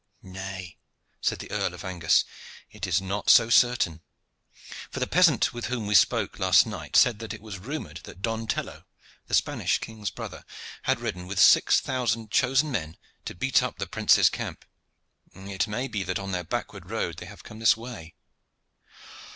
[0.23, 0.79] "Nay,"
[1.21, 2.25] said the Earl of Angus,
[2.71, 4.01] "it is not so certain;
[4.89, 8.23] for the peasant with whom we spoke last night said that it was rumored that
[8.23, 8.85] Don Tello,
[9.27, 10.43] the Spanish king's brother,
[10.89, 14.65] had ridden with six thousand chosen men to beat up the prince's camp.
[15.35, 18.15] It may be that on their backward road they have come this way."